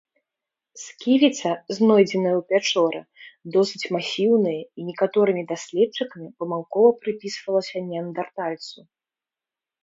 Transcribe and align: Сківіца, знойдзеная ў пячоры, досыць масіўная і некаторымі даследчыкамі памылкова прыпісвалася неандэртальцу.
Сківіца, 0.83 1.49
знойдзеная 1.77 2.31
ў 2.37 2.43
пячоры, 2.51 3.01
досыць 3.55 3.89
масіўная 3.97 4.55
і 4.77 4.81
некаторымі 4.89 5.43
даследчыкамі 5.53 6.27
памылкова 6.41 6.89
прыпісвалася 7.05 7.77
неандэртальцу. 7.93 8.77